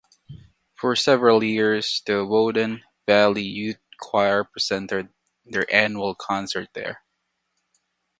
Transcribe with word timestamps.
For 0.73 0.95
several 0.95 1.43
years 1.43 2.01
the 2.07 2.25
Woden 2.25 2.81
Valley 3.05 3.43
Youth 3.43 3.77
Choir 3.99 4.43
presented 4.43 5.09
their 5.45 5.71
annual 5.71 6.15
concert 6.15 6.69
there. 6.73 7.03